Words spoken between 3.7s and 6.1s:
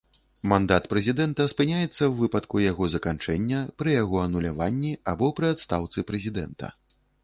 пры яго ануляванні, або пры адстаўцы